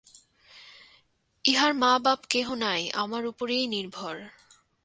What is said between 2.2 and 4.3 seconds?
কেহ নাই, আমার উপরেই নির্ভর।